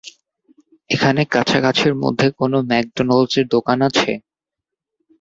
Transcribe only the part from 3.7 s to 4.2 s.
আছে?